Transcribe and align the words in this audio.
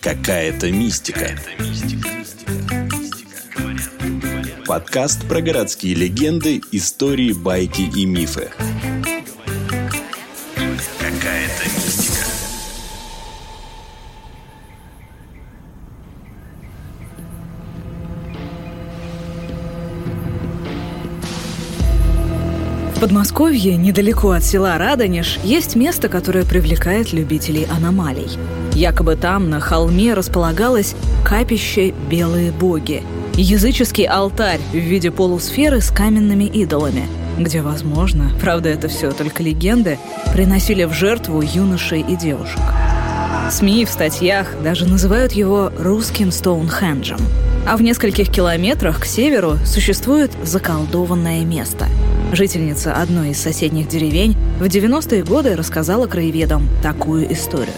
Какая-то 0.00 0.70
мистика. 0.72 1.38
Подкаст 4.66 5.28
про 5.28 5.40
городские 5.40 5.94
легенды, 5.94 6.60
истории, 6.72 7.32
байки 7.32 7.82
и 7.82 8.06
мифы. 8.06 8.50
Подмосковье, 23.00 23.78
недалеко 23.78 24.32
от 24.32 24.44
села 24.44 24.76
Радонеж, 24.76 25.38
есть 25.42 25.74
место, 25.74 26.10
которое 26.10 26.44
привлекает 26.44 27.14
любителей 27.14 27.66
аномалий. 27.74 28.28
Якобы 28.74 29.16
там, 29.16 29.48
на 29.48 29.58
холме, 29.58 30.12
располагалось 30.12 30.94
капище 31.24 31.94
«Белые 32.10 32.52
боги»– 32.52 33.02
языческий 33.34 34.04
алтарь 34.04 34.60
в 34.72 34.76
виде 34.76 35.10
полусферы 35.10 35.80
с 35.80 35.90
каменными 35.90 36.44
идолами, 36.44 37.08
где, 37.38 37.62
возможно, 37.62 38.32
правда 38.38 38.68
это 38.68 38.88
все 38.88 39.12
только 39.12 39.42
легенды, 39.42 39.98
приносили 40.34 40.84
в 40.84 40.92
жертву 40.92 41.40
юношей 41.40 42.02
и 42.02 42.16
девушек. 42.16 42.60
СМИ 43.50 43.86
в 43.86 43.90
статьях 43.90 44.48
даже 44.62 44.86
называют 44.86 45.32
его 45.32 45.72
русским 45.78 46.30
Стоунхенджем. 46.30 47.18
А 47.66 47.76
в 47.76 47.82
нескольких 47.82 48.30
километрах 48.30 49.00
к 49.00 49.04
северу 49.04 49.58
существует 49.64 50.30
заколдованное 50.42 51.44
место– 51.44 51.86
Жительница 52.32 52.94
одной 52.94 53.30
из 53.30 53.40
соседних 53.42 53.88
деревень 53.88 54.36
в 54.60 54.62
90-е 54.62 55.24
годы 55.24 55.56
рассказала 55.56 56.06
краеведам 56.06 56.68
такую 56.80 57.32
историю. 57.32 57.74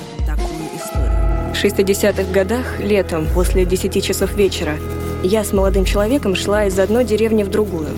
В 1.55 1.65
60-х 1.65 2.31
годах, 2.33 2.79
летом, 2.79 3.27
после 3.33 3.65
10 3.65 4.05
часов 4.05 4.35
вечера, 4.35 4.77
я 5.23 5.43
с 5.43 5.55
молодым 5.55 5.87
человеком 5.87 6.37
шла 6.37 6.67
из 6.67 6.79
одной 6.79 7.05
деревни 7.07 7.45
в 7.45 7.49
другую. 7.51 7.89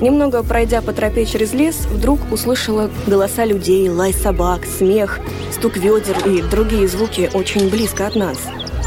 Немного 0.00 0.44
пройдя 0.44 0.82
по 0.82 0.92
тропе 0.92 1.26
через 1.26 1.52
лес, 1.52 1.86
вдруг 1.90 2.20
услышала 2.30 2.90
голоса 3.08 3.44
людей, 3.44 3.88
лай 3.88 4.12
собак, 4.12 4.60
смех, 4.66 5.18
стук 5.50 5.76
ведер 5.76 6.16
и 6.26 6.42
другие 6.42 6.86
звуки 6.86 7.28
очень 7.34 7.70
близко 7.70 8.06
от 8.06 8.14
нас. 8.14 8.38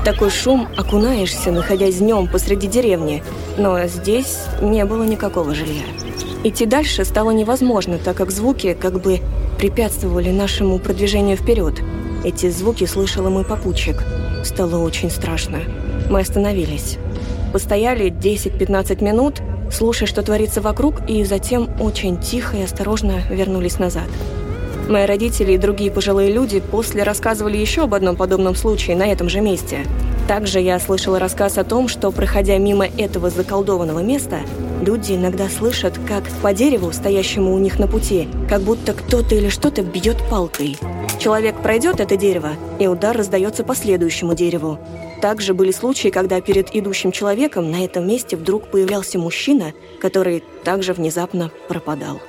Такой 0.07 0.29
шум 0.29 0.69
окунаешься, 0.77 1.51
находясь 1.51 1.97
днем 1.97 2.29
посреди 2.29 2.67
деревни, 2.67 3.21
но 3.57 3.85
здесь 3.87 4.45
не 4.61 4.85
было 4.85 5.03
никакого 5.03 5.53
жилья. 5.53 5.83
Идти 6.45 6.65
дальше 6.65 7.03
стало 7.03 7.31
невозможно, 7.31 7.97
так 7.97 8.15
как 8.15 8.31
звуки 8.31 8.73
как 8.73 9.01
бы 9.01 9.19
препятствовали 9.57 10.29
нашему 10.29 10.79
продвижению 10.79 11.35
вперед. 11.35 11.81
Эти 12.23 12.49
звуки 12.49 12.85
слышал 12.85 13.27
и 13.27 13.29
мой 13.29 13.43
попутчик. 13.43 14.01
Стало 14.45 14.81
очень 14.81 15.11
страшно. 15.11 15.59
Мы 16.09 16.21
остановились. 16.21 16.99
Постояли 17.51 18.09
10-15 18.09 19.03
минут, 19.03 19.41
слушая, 19.73 20.07
что 20.07 20.21
творится 20.23 20.61
вокруг, 20.61 21.01
и 21.09 21.25
затем 21.25 21.69
очень 21.81 22.17
тихо 22.17 22.55
и 22.55 22.63
осторожно 22.63 23.23
вернулись 23.29 23.77
назад. 23.77 24.07
Мои 24.89 25.05
родители 25.05 25.53
и 25.53 25.57
другие 25.57 25.91
пожилые 25.91 26.31
люди 26.31 26.59
после 26.59 27.03
рассказывали 27.03 27.57
еще 27.57 27.83
об 27.83 27.93
одном 27.93 28.15
подобном 28.15 28.55
случае 28.55 28.95
на 28.95 29.11
этом 29.11 29.29
же 29.29 29.41
месте. 29.41 29.85
Также 30.27 30.59
я 30.59 30.79
слышала 30.79 31.19
рассказ 31.19 31.57
о 31.57 31.63
том, 31.63 31.87
что, 31.87 32.11
проходя 32.11 32.57
мимо 32.57 32.85
этого 32.85 33.29
заколдованного 33.29 33.99
места, 33.99 34.39
Люди 34.81 35.13
иногда 35.13 35.49
слышат, 35.49 35.99
как 36.07 36.23
по 36.41 36.53
дереву, 36.53 36.91
стоящему 36.91 37.53
у 37.53 37.57
них 37.57 37.79
на 37.79 37.87
пути, 37.87 38.27
как 38.47 38.61
будто 38.61 38.93
кто-то 38.93 39.33
или 39.33 39.49
что-то 39.49 39.81
бьет 39.81 40.17
палкой. 40.29 40.77
Человек 41.19 41.61
пройдет 41.61 41.99
это 41.99 42.15
дерево, 42.15 42.51
и 42.79 42.87
удар 42.87 43.17
раздается 43.17 43.63
по 43.63 43.75
следующему 43.75 44.35
дереву. 44.35 44.77
Также 45.19 45.55
были 45.55 45.71
случаи, 45.71 46.09
когда 46.09 46.41
перед 46.41 46.75
идущим 46.75 47.11
человеком 47.11 47.71
на 47.71 47.83
этом 47.83 48.07
месте 48.07 48.37
вдруг 48.37 48.69
появлялся 48.69 49.17
мужчина, 49.17 49.73
который 49.99 50.43
также 50.63 50.93
внезапно 50.93 51.51
пропадал. 51.67 52.21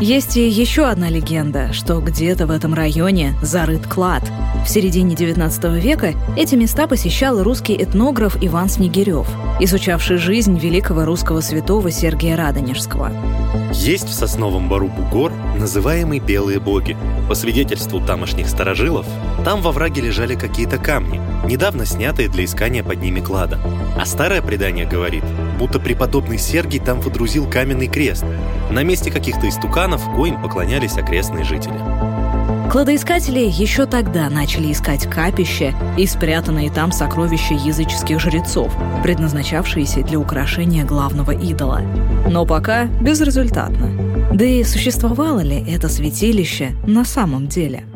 Есть 0.00 0.38
и 0.38 0.48
еще 0.48 0.86
одна 0.86 1.10
легенда, 1.10 1.74
что 1.74 2.00
где-то 2.00 2.46
в 2.46 2.50
этом 2.50 2.72
районе 2.72 3.34
зарыт 3.42 3.86
клад. 3.86 4.22
В 4.64 4.68
середине 4.68 5.14
19 5.14 5.64
века 5.82 6.14
эти 6.38 6.54
места 6.54 6.86
посещал 6.86 7.42
русский 7.42 7.76
этнограф 7.76 8.38
Иван 8.40 8.70
Снегирев, 8.70 9.28
изучавший 9.60 10.16
жизнь 10.16 10.58
великого 10.58 11.04
русского 11.04 11.42
святого 11.42 11.90
Сергия 11.90 12.34
Радонежского. 12.34 13.12
Есть 13.74 14.08
в 14.08 14.14
сосновом 14.14 14.70
бару 14.70 14.88
бугор, 14.88 15.32
называемый 15.58 16.18
«белые 16.18 16.60
боги». 16.60 16.96
По 17.28 17.34
свидетельству 17.34 18.00
тамошних 18.00 18.48
старожилов, 18.48 19.04
там 19.44 19.60
во 19.60 19.70
враге 19.70 20.00
лежали 20.00 20.34
какие-то 20.34 20.78
камни, 20.78 21.20
недавно 21.46 21.84
снятые 21.84 22.30
для 22.30 22.46
искания 22.46 22.82
под 22.82 23.02
ними 23.02 23.20
клада. 23.20 23.60
А 24.00 24.06
старое 24.06 24.40
предание 24.40 24.86
говорит, 24.86 25.24
будто 25.60 25.78
преподобный 25.78 26.38
Сергий 26.38 26.80
там 26.80 27.02
водрузил 27.02 27.46
каменный 27.48 27.86
крест. 27.86 28.24
На 28.70 28.82
месте 28.82 29.10
каких-то 29.10 29.46
истуканов, 29.46 30.02
коим 30.16 30.40
поклонялись 30.40 30.96
окрестные 30.96 31.44
жители. 31.44 31.74
Кладоискатели 32.72 33.40
еще 33.40 33.84
тогда 33.84 34.30
начали 34.30 34.72
искать 34.72 35.04
капища 35.04 35.74
и 35.98 36.06
спрятанные 36.06 36.70
там 36.70 36.92
сокровища 36.92 37.52
языческих 37.52 38.20
жрецов, 38.20 38.72
предназначавшиеся 39.02 40.02
для 40.02 40.18
украшения 40.18 40.84
главного 40.84 41.32
идола. 41.32 41.82
Но 42.26 42.46
пока 42.46 42.84
безрезультатно. 42.84 43.90
Да 44.32 44.44
и 44.46 44.64
существовало 44.64 45.40
ли 45.40 45.62
это 45.70 45.90
святилище 45.90 46.70
на 46.86 47.04
самом 47.04 47.48
деле? 47.48 47.89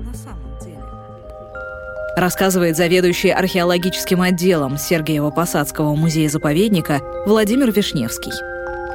Рассказывает 2.17 2.77
заведующий 2.77 3.31
археологическим 3.31 4.21
отделом 4.21 4.75
Сергиева-Посадского 4.75 5.95
музея-заповедника 5.97 7.01
Владимир 7.27 7.73
Вишневский. 7.73 8.33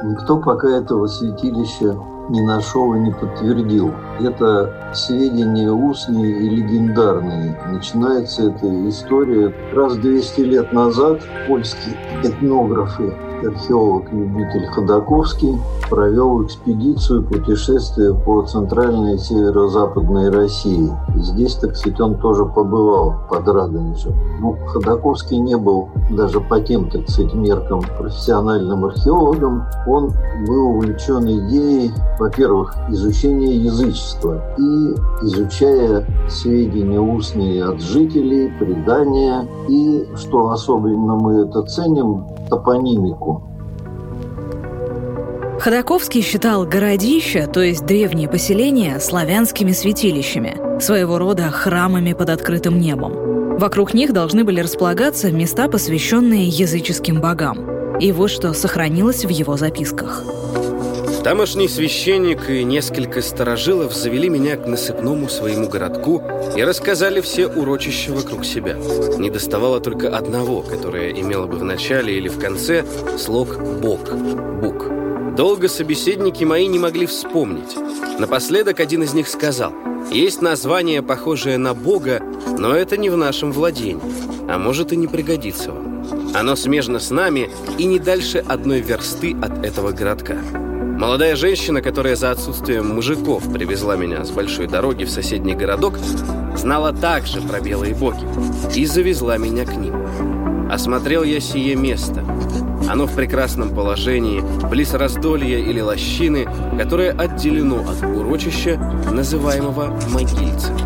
Никто 0.02 0.38
пока 0.38 0.78
этого 0.78 1.06
святилища 1.06 1.96
не 2.28 2.42
нашел 2.42 2.94
и 2.94 3.00
не 3.00 3.10
подтвердил. 3.10 3.92
Это 4.20 4.92
сведения 4.94 5.70
устные 5.70 6.30
и 6.40 6.48
легендарные. 6.48 7.58
Начинается 7.68 8.50
эта 8.50 8.88
история 8.88 9.54
раз 9.74 9.96
200 9.96 10.40
лет 10.40 10.72
назад 10.72 11.20
польские 11.48 11.96
этнографы 12.22 13.12
археолог-любитель 13.46 14.66
Ходаковский 14.66 15.58
провел 15.88 16.44
экспедицию 16.44 17.24
путешествия 17.24 18.14
по 18.14 18.42
центральной 18.42 19.14
и 19.14 19.18
северо-западной 19.18 20.30
России. 20.30 20.90
Здесь, 21.16 21.56
так 21.56 21.76
сказать, 21.76 22.00
он 22.00 22.18
тоже 22.18 22.44
побывал 22.44 23.14
под 23.28 23.48
Радонежем. 23.48 24.14
Ну, 24.40 24.56
Ходаковский 24.68 25.38
не 25.38 25.56
был 25.56 25.88
даже 26.10 26.40
по 26.40 26.60
тем, 26.60 26.90
так 26.90 27.08
сказать, 27.08 27.34
меркам 27.34 27.82
профессиональным 27.98 28.84
археологом. 28.84 29.64
Он 29.86 30.12
был 30.46 30.76
увлечен 30.76 31.24
идеей, 31.24 31.92
во-первых, 32.20 32.76
изучения 32.90 33.56
язычества 33.56 34.44
и 34.58 35.24
изучая 35.26 36.06
сведения 36.28 37.00
устные 37.00 37.64
от 37.64 37.80
жителей, 37.80 38.52
предания 38.58 39.48
и, 39.68 40.06
что 40.16 40.50
особенно 40.50 41.16
мы 41.16 41.46
это 41.46 41.62
ценим, 41.62 42.26
топонимику. 42.50 43.42
Ходаковский 45.60 46.20
считал 46.20 46.66
городища, 46.66 47.46
то 47.46 47.60
есть 47.60 47.86
древние 47.86 48.28
поселения, 48.28 48.98
славянскими 48.98 49.72
святилищами, 49.72 50.80
своего 50.80 51.18
рода 51.18 51.50
храмами 51.50 52.12
под 52.12 52.28
открытым 52.30 52.78
небом. 52.78 53.58
Вокруг 53.58 53.94
них 53.94 54.12
должны 54.12 54.44
были 54.44 54.60
располагаться 54.60 55.32
места, 55.32 55.68
посвященные 55.68 56.48
языческим 56.48 57.20
богам. 57.20 57.98
И 57.98 58.12
вот 58.12 58.30
что 58.30 58.52
сохранилось 58.52 59.24
в 59.24 59.28
его 59.28 59.56
записках. 59.56 60.24
Тамошний 61.22 61.68
священник 61.68 62.48
и 62.48 62.64
несколько 62.64 63.20
старожилов 63.20 63.94
завели 63.94 64.30
меня 64.30 64.56
к 64.56 64.66
насыпному 64.66 65.28
своему 65.28 65.68
городку 65.68 66.22
и 66.56 66.64
рассказали 66.64 67.20
все 67.20 67.46
урочища 67.46 68.12
вокруг 68.12 68.46
себя. 68.46 68.76
Не 69.18 69.28
доставало 69.28 69.80
только 69.80 70.16
одного, 70.16 70.62
которое 70.62 71.10
имело 71.10 71.46
бы 71.46 71.58
в 71.58 71.64
начале 71.64 72.16
или 72.16 72.28
в 72.28 72.38
конце 72.38 72.86
слог 73.18 73.58
«бог», 73.82 74.10
«бук». 74.62 75.36
Долго 75.36 75.68
собеседники 75.68 76.42
мои 76.44 76.66
не 76.66 76.78
могли 76.78 77.04
вспомнить. 77.04 77.76
Напоследок 78.18 78.80
один 78.80 79.02
из 79.02 79.12
них 79.12 79.28
сказал, 79.28 79.74
«Есть 80.10 80.40
название, 80.40 81.02
похожее 81.02 81.58
на 81.58 81.74
Бога, 81.74 82.22
но 82.58 82.74
это 82.74 82.96
не 82.96 83.10
в 83.10 83.18
нашем 83.18 83.52
владении, 83.52 84.00
а 84.48 84.58
может 84.58 84.92
и 84.92 84.96
не 84.96 85.06
пригодится 85.06 85.70
вам. 85.70 85.99
Оно 86.34 86.56
смежно 86.56 86.98
с 86.98 87.10
нами 87.10 87.50
и 87.78 87.84
не 87.84 87.98
дальше 87.98 88.38
одной 88.38 88.80
версты 88.80 89.36
от 89.40 89.64
этого 89.64 89.92
городка». 89.92 90.36
Молодая 91.00 91.34
женщина, 91.34 91.80
которая 91.80 92.14
за 92.14 92.30
отсутствием 92.30 92.94
мужиков 92.94 93.50
привезла 93.50 93.96
меня 93.96 94.22
с 94.22 94.30
большой 94.30 94.66
дороги 94.66 95.04
в 95.04 95.10
соседний 95.10 95.54
городок, 95.54 95.94
знала 96.56 96.92
также 96.92 97.40
про 97.40 97.58
белые 97.58 97.94
боги 97.94 98.26
и 98.76 98.84
завезла 98.84 99.38
меня 99.38 99.64
к 99.64 99.74
ним. 99.74 99.94
Осмотрел 100.70 101.22
я 101.22 101.40
сие 101.40 101.74
место. 101.74 102.22
Оно 102.86 103.06
в 103.06 103.14
прекрасном 103.16 103.74
положении, 103.74 104.44
близ 104.68 104.92
раздолья 104.92 105.58
или 105.58 105.80
лощины, 105.80 106.46
которое 106.78 107.12
отделено 107.12 107.78
от 107.78 108.02
урочища, 108.02 108.76
называемого 109.10 109.98
Могильцем. 110.12 110.76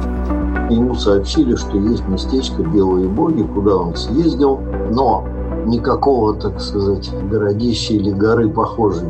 Ему 0.70 0.94
сообщили, 0.94 1.56
что 1.56 1.76
есть 1.76 2.06
местечко 2.06 2.62
Белые 2.62 3.08
Боги, 3.08 3.42
куда 3.42 3.74
он 3.76 3.96
съездил, 3.96 4.60
но 4.92 5.26
никакого, 5.66 6.34
так 6.34 6.60
сказать, 6.60 7.10
городища 7.30 7.94
или 7.94 8.10
горы, 8.10 8.48
похожей 8.48 9.08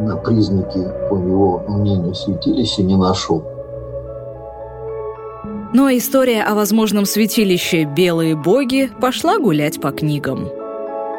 на 0.00 0.16
признаки, 0.16 0.86
по 1.08 1.14
его 1.16 1.64
мнению, 1.68 2.14
святилища, 2.14 2.82
не 2.82 2.96
нашел. 2.96 3.42
Но 5.72 5.90
история 5.90 6.42
о 6.42 6.54
возможном 6.54 7.04
святилище 7.04 7.84
«Белые 7.84 8.34
боги» 8.36 8.90
пошла 9.00 9.38
гулять 9.38 9.80
по 9.80 9.90
книгам. 9.90 10.48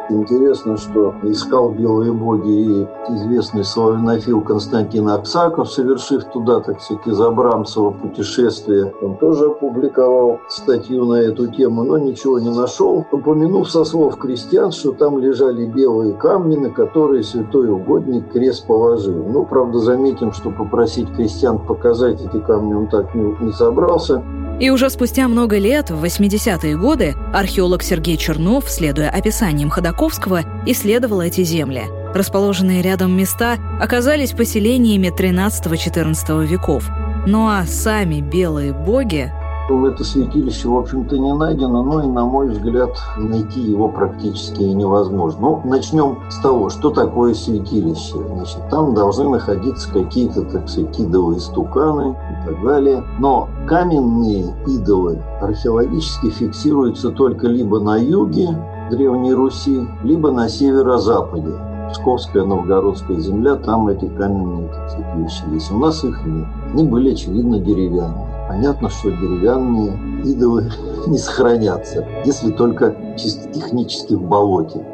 Интересно, 0.09 0.77
что 0.77 1.13
искал 1.23 1.71
белые 1.71 2.13
боги 2.13 2.49
и 2.49 2.87
известный 3.09 3.65
славянофил 3.65 4.41
Константин 4.41 5.09
Аксаков, 5.09 5.69
совершив 5.69 6.23
туда, 6.25 6.61
так 6.61 6.79
сказать, 6.81 7.05
из 7.07 7.19
Абрамцева 7.19 7.91
путешествие. 7.91 8.93
Он 9.01 9.17
тоже 9.17 9.47
опубликовал 9.47 10.39
статью 10.47 11.05
на 11.05 11.15
эту 11.15 11.47
тему, 11.47 11.83
но 11.83 11.97
ничего 11.97 12.39
не 12.39 12.49
нашел, 12.49 13.05
упомянув 13.11 13.69
со 13.69 13.83
слов 13.83 14.17
крестьян, 14.17 14.71
что 14.71 14.93
там 14.93 15.19
лежали 15.19 15.65
белые 15.65 16.13
камни, 16.13 16.55
на 16.55 16.69
которые 16.69 17.23
святой 17.23 17.69
угодник 17.69 18.31
крест 18.31 18.65
положил. 18.65 19.25
Ну, 19.27 19.45
правда, 19.45 19.79
заметим, 19.79 20.31
что 20.31 20.51
попросить 20.51 21.13
крестьян 21.15 21.59
показать 21.59 22.21
эти 22.21 22.39
камни 22.39 22.73
он 22.73 22.87
так 22.87 23.13
не, 23.13 23.35
не 23.41 23.51
собрался. 23.51 24.23
И 24.59 24.71
уже 24.71 24.89
спустя 24.89 25.27
много 25.27 25.59
лет, 25.59 25.91
в 25.91 26.03
80-е 26.03 26.77
годы, 26.77 27.15
археолог 27.31 27.83
Сергей 27.83 28.17
Чернов, 28.17 28.69
следуя 28.69 29.09
описаниям 29.09 29.69
Ходаковского, 29.69 30.41
исследовал 30.65 31.21
эти 31.21 31.43
земли. 31.43 31.83
Расположенные 32.15 32.81
рядом 32.81 33.15
места 33.15 33.57
оказались 33.79 34.31
поселениями 34.31 35.09
13-14 35.15 36.47
веков. 36.47 36.89
Ну 37.27 37.47
а 37.47 37.65
сами 37.67 38.21
белые 38.21 38.73
боги 38.73 39.31
это 39.69 40.03
святилище, 40.03 40.69
в 40.69 40.77
общем-то, 40.77 41.17
не 41.17 41.33
найдено, 41.33 41.83
но 41.83 42.03
и, 42.03 42.07
на 42.07 42.25
мой 42.25 42.49
взгляд, 42.49 42.97
найти 43.17 43.61
его 43.61 43.89
практически 43.89 44.63
невозможно. 44.63 45.41
Ну, 45.41 45.61
начнем 45.65 46.19
с 46.29 46.39
того, 46.39 46.69
что 46.69 46.89
такое 46.89 47.33
святилище. 47.33 48.15
Значит, 48.33 48.69
там 48.69 48.93
должны 48.93 49.29
находиться 49.29 49.91
какие-то, 49.91 50.43
так 50.43 50.69
сказать, 50.69 50.97
идолы 50.99 51.39
стуканы 51.39 52.11
и 52.11 52.47
так 52.47 52.63
далее. 52.63 53.03
Но 53.19 53.49
каменные 53.67 54.55
идолы 54.67 55.21
археологически 55.41 56.29
фиксируются 56.29 57.09
только 57.09 57.47
либо 57.47 57.79
на 57.79 57.97
юге 57.97 58.49
Древней 58.89 59.33
Руси, 59.33 59.87
либо 60.03 60.31
на 60.31 60.47
северо-западе. 60.47 61.53
Псковская, 61.91 62.43
Новгородская 62.43 63.17
земля, 63.19 63.55
там 63.55 63.87
эти 63.87 64.07
каменные 64.07 64.67
так 64.67 64.89
сказать, 64.89 65.15
вещи 65.17 65.43
есть. 65.53 65.71
У 65.71 65.77
нас 65.77 66.03
их 66.03 66.25
нет. 66.25 66.45
Они 66.73 66.83
были, 66.83 67.13
очевидно, 67.13 67.59
деревянные. 67.59 68.36
Понятно, 68.47 68.89
что 68.89 69.11
деревянные 69.11 69.93
идолы 70.23 70.71
не 71.07 71.17
сохранятся, 71.17 72.07
если 72.25 72.51
только 72.51 72.95
чисто 73.17 73.49
технически 73.51 74.13
в 74.13 74.21
болоте. 74.21 74.85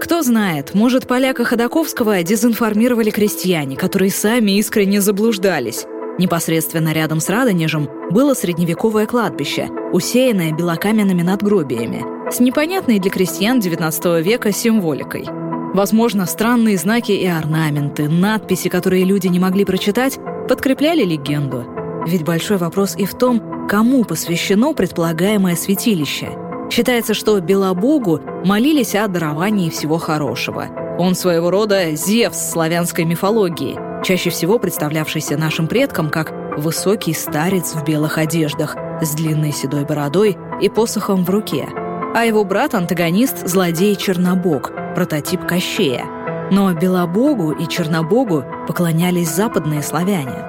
Кто 0.00 0.22
знает, 0.22 0.74
может, 0.74 1.06
поляка 1.06 1.44
Ходаковского 1.44 2.22
дезинформировали 2.22 3.10
крестьяне, 3.10 3.76
которые 3.76 4.10
сами 4.10 4.52
искренне 4.58 5.00
заблуждались. 5.00 5.86
Непосредственно 6.18 6.92
рядом 6.92 7.20
с 7.20 7.28
Радонежем 7.28 7.88
было 8.10 8.34
средневековое 8.34 9.06
кладбище, 9.06 9.68
усеянное 9.92 10.52
белокаменными 10.52 11.22
надгробиями, 11.22 12.04
с 12.30 12.40
непонятной 12.40 12.98
для 12.98 13.10
крестьян 13.10 13.60
XIX 13.60 14.22
века 14.22 14.52
символикой– 14.52 15.26
Возможно, 15.72 16.26
странные 16.26 16.76
знаки 16.76 17.12
и 17.12 17.26
орнаменты, 17.26 18.08
надписи, 18.08 18.68
которые 18.68 19.04
люди 19.04 19.28
не 19.28 19.38
могли 19.38 19.64
прочитать, 19.64 20.18
подкрепляли 20.48 21.04
легенду. 21.04 21.64
Ведь 22.06 22.24
большой 22.24 22.56
вопрос 22.56 22.96
и 22.96 23.04
в 23.04 23.14
том, 23.14 23.68
кому 23.68 24.04
посвящено 24.04 24.72
предполагаемое 24.72 25.54
святилище. 25.54 26.30
Считается, 26.72 27.14
что 27.14 27.38
Белобогу 27.40 28.20
молились 28.44 28.96
о 28.96 29.06
даровании 29.06 29.70
всего 29.70 29.98
хорошего. 29.98 30.66
Он 30.98 31.14
своего 31.14 31.50
рода 31.50 31.94
Зевс 31.94 32.50
славянской 32.50 33.04
мифологии, 33.04 33.78
чаще 34.04 34.30
всего 34.30 34.58
представлявшийся 34.58 35.36
нашим 35.36 35.68
предкам 35.68 36.10
как 36.10 36.32
высокий 36.58 37.14
старец 37.14 37.74
в 37.74 37.84
белых 37.84 38.18
одеждах 38.18 38.76
с 39.00 39.14
длинной 39.14 39.52
седой 39.52 39.84
бородой 39.84 40.36
и 40.60 40.68
посохом 40.68 41.24
в 41.24 41.30
руке. 41.30 41.68
А 42.12 42.24
его 42.24 42.44
брат-антагонист– 42.44 43.46
злодей 43.48 43.94
Чернобог, 43.94 44.72
прототип 44.96 45.46
Кощея. 45.46 46.06
Но 46.50 46.72
Белобогу 46.74 47.52
и 47.52 47.68
Чернобогу 47.68 48.42
поклонялись 48.66 49.32
западные 49.32 49.80
славяне. 49.80 50.44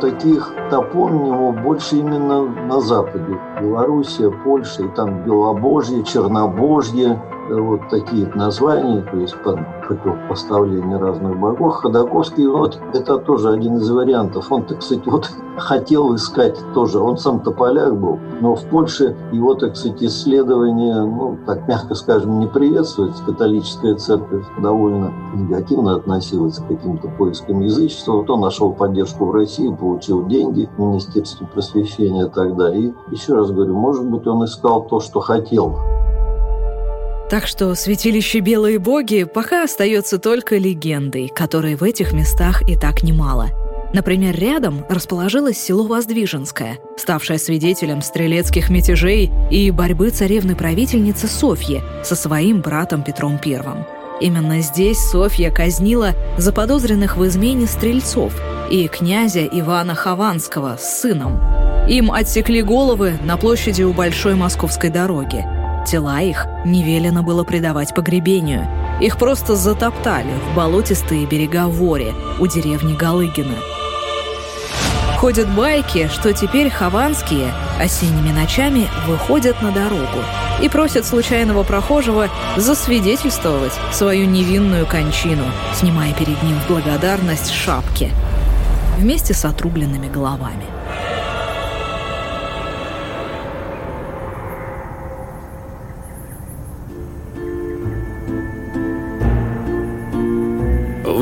Таких 0.00 0.52
топонимов 0.68 1.62
больше 1.62 1.96
именно 1.96 2.42
на 2.42 2.80
Западе. 2.80 3.38
Белоруссия, 3.60 4.30
Польша, 4.30 4.82
и 4.82 4.88
там 4.88 5.22
Белобожье, 5.22 6.02
Чернобожье, 6.02 7.22
вот 7.58 7.88
такие 7.88 8.26
названия, 8.34 9.02
то 9.02 9.16
есть 9.16 9.36
под 9.42 9.58
противопоставление 9.86 10.98
разных 10.98 11.38
богов. 11.38 11.74
Ходаковский, 11.74 12.46
вот 12.46 12.78
это 12.94 13.18
тоже 13.18 13.50
один 13.50 13.78
из 13.78 13.90
вариантов. 13.90 14.50
Он, 14.50 14.64
так 14.64 14.82
сказать, 14.82 15.06
вот 15.06 15.30
хотел 15.56 16.14
искать 16.14 16.58
тоже, 16.74 16.98
он 16.98 17.18
сам-то 17.18 17.50
поляк 17.50 17.98
был, 17.98 18.18
но 18.40 18.54
в 18.54 18.64
Польше 18.66 19.16
его, 19.32 19.54
так 19.54 19.76
сказать, 19.76 20.02
исследования, 20.02 21.02
ну, 21.02 21.38
так 21.46 21.66
мягко 21.66 21.94
скажем, 21.94 22.38
не 22.38 22.46
приветствуется. 22.46 23.24
Католическая 23.24 23.96
церковь 23.96 24.46
довольно 24.60 25.12
негативно 25.34 25.96
относилась 25.96 26.58
к 26.58 26.68
каким-то 26.68 27.08
поискам 27.08 27.60
язычества. 27.60 28.12
Вот 28.12 28.30
он 28.30 28.40
нашел 28.40 28.72
поддержку 28.72 29.26
в 29.26 29.32
России, 29.32 29.74
получил 29.74 30.26
деньги 30.26 30.68
в 30.76 30.80
Министерстве 30.80 31.46
просвещения 31.46 32.26
тогда. 32.26 32.74
И 32.74 32.92
еще 33.10 33.34
раз 33.34 33.50
говорю, 33.50 33.74
может 33.74 34.08
быть, 34.08 34.26
он 34.26 34.44
искал 34.44 34.84
то, 34.84 35.00
что 35.00 35.20
хотел 35.20 35.76
так 37.30 37.46
что 37.46 37.76
святилище 37.76 38.40
Белые 38.40 38.80
Боги 38.80 39.22
пока 39.22 39.62
остается 39.62 40.18
только 40.18 40.56
легендой, 40.56 41.28
которой 41.28 41.76
в 41.76 41.84
этих 41.84 42.12
местах 42.12 42.68
и 42.68 42.76
так 42.76 43.04
немало. 43.04 43.50
Например, 43.94 44.34
рядом 44.36 44.84
расположилось 44.88 45.56
село 45.56 45.86
Воздвиженское, 45.86 46.78
ставшее 46.96 47.38
свидетелем 47.38 48.02
стрелецких 48.02 48.68
мятежей 48.68 49.30
и 49.48 49.70
борьбы 49.70 50.10
царевны-правительницы 50.10 51.28
Софьи 51.28 51.80
со 52.04 52.16
своим 52.16 52.62
братом 52.62 53.04
Петром 53.04 53.38
I. 53.44 53.62
Именно 54.20 54.60
здесь 54.60 54.98
Софья 54.98 55.52
казнила 55.52 56.14
заподозренных 56.36 57.16
в 57.16 57.24
измене 57.26 57.66
стрельцов 57.66 58.32
и 58.70 58.88
князя 58.88 59.46
Ивана 59.46 59.94
Хованского 59.94 60.78
с 60.80 61.00
сыном. 61.00 61.40
Им 61.88 62.10
отсекли 62.10 62.60
головы 62.60 63.18
на 63.24 63.36
площади 63.36 63.82
у 63.84 63.92
Большой 63.92 64.34
Московской 64.34 64.90
дороги– 64.90 65.44
Тела 65.86 66.20
их 66.20 66.46
не 66.64 66.82
велено 66.82 67.22
было 67.22 67.44
предавать 67.44 67.94
погребению. 67.94 68.68
Их 69.00 69.16
просто 69.16 69.56
затоптали 69.56 70.30
в 70.30 70.54
болотистые 70.54 71.26
берега 71.26 71.66
Вори 71.66 72.12
у 72.38 72.46
деревни 72.46 72.94
Галыгина. 72.94 73.56
Ходят 75.16 75.48
байки, 75.54 76.08
что 76.08 76.32
теперь 76.32 76.70
хованские 76.70 77.52
осенними 77.78 78.32
ночами 78.32 78.88
выходят 79.06 79.60
на 79.60 79.70
дорогу 79.70 80.24
и 80.62 80.68
просят 80.68 81.04
случайного 81.04 81.62
прохожего 81.62 82.28
засвидетельствовать 82.56 83.72
свою 83.92 84.26
невинную 84.26 84.86
кончину, 84.86 85.44
снимая 85.74 86.14
перед 86.14 86.42
ним 86.42 86.58
в 86.60 86.68
благодарность 86.68 87.50
шапки 87.50 88.10
вместе 88.98 89.34
с 89.34 89.44
отрубленными 89.44 90.08
головами. 90.08 90.79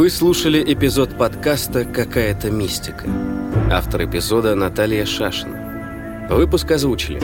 Вы 0.09 0.13
слушали 0.13 0.65
эпизод 0.67 1.19
подкаста 1.19 1.85
«Какая-то 1.85 2.51
мистика». 2.51 3.05
Автор 3.71 4.07
эпизода 4.07 4.55
Наталья 4.55 5.05
Шашина. 5.05 6.31
Выпуск 6.31 6.71
озвучили 6.71 7.21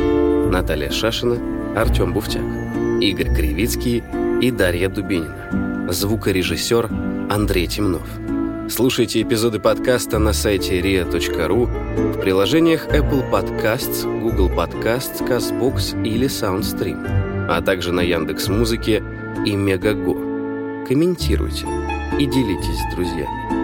Наталья 0.51 0.91
Шашина, 0.91 1.39
Артем 1.81 2.13
Буфтяк, 2.13 2.43
Игорь 3.01 3.35
Кривицкий 3.35 4.05
и 4.43 4.51
Дарья 4.51 4.91
Дубинина. 4.91 5.89
Звукорежиссер 5.91 6.91
Андрей 7.31 7.69
Темнов. 7.69 8.07
Слушайте 8.69 9.23
эпизоды 9.23 9.61
подкаста 9.61 10.19
на 10.19 10.35
сайте 10.35 10.79
ria.ru, 10.79 12.13
в 12.13 12.21
приложениях 12.21 12.87
Apple 12.89 13.31
Podcasts, 13.31 14.03
Google 14.21 14.51
Podcasts, 14.51 15.27
CastBox 15.27 16.05
или 16.05 16.27
SoundStream, 16.27 17.49
а 17.49 17.63
также 17.63 17.93
на 17.93 18.01
Яндекс.Музыке 18.03 19.03
и 19.47 19.57
Мегаго. 19.57 20.85
Комментируйте 20.87 21.67
и 22.19 22.27
делитесь 22.27 22.81
с 22.81 22.91
друзьями. 22.91 23.64